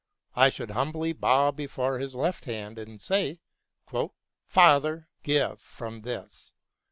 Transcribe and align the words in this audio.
I 0.35 0.49
should 0.49 0.71
humbly 0.71 1.13
bow 1.13 1.51
before 1.51 1.99
His 1.99 2.15
left 2.15 2.45
hand 2.45 2.79
and 2.79 2.99
say," 2.99 3.37
Father, 4.47 5.07
give 5.21 5.61
from 5.61 5.99
this. 5.99 6.53